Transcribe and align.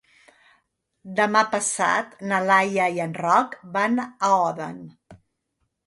Demà 1.19 1.43
passat 1.51 2.17
na 2.33 2.41
Laia 2.47 2.89
i 2.99 3.05
en 3.09 3.17
Roc 3.21 3.57
van 3.79 4.05
a 4.09 4.35
Odèn. 4.43 4.85